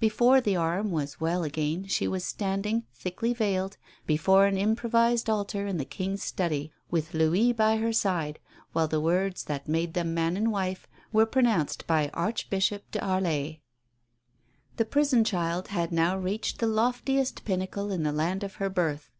[0.00, 3.76] Before the arm was well again she was standing, thickly veiled,
[4.06, 8.38] before an improvised altar in the King's study, with Louis by her side,
[8.72, 13.60] while the words that made them man and wife were pronounced by Archbishop de Harlay.
[14.78, 19.10] The prison child had now reached the loftiest pinnacle in the land of her birth.